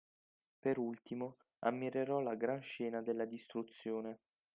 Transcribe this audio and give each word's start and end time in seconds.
Per 0.59 0.79
ultimo, 0.79 1.37
ammirerò 1.59 2.21
la 2.21 2.33
gran 2.33 2.59
scena 2.63 3.03
della 3.03 3.23
distruzione 3.25 4.21